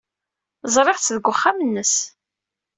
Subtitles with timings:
[0.75, 1.95] Ẓriɣ-tt deg wexxam-nnes.